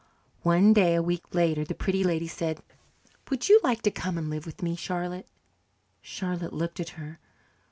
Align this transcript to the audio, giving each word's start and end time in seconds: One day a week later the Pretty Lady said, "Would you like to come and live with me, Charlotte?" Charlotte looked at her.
One 0.41 0.73
day 0.73 0.95
a 0.95 1.03
week 1.03 1.35
later 1.35 1.63
the 1.63 1.75
Pretty 1.75 2.03
Lady 2.03 2.27
said, 2.27 2.63
"Would 3.29 3.49
you 3.49 3.59
like 3.63 3.83
to 3.83 3.91
come 3.91 4.17
and 4.17 4.31
live 4.31 4.47
with 4.47 4.63
me, 4.63 4.75
Charlotte?" 4.75 5.27
Charlotte 6.01 6.53
looked 6.53 6.79
at 6.79 6.89
her. 6.97 7.19